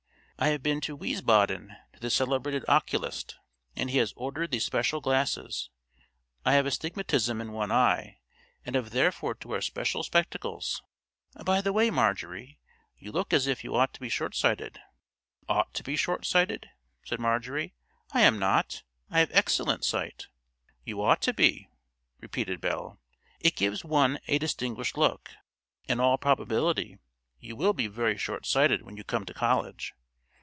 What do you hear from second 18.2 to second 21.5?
am not; I have excellent sight." "You ought to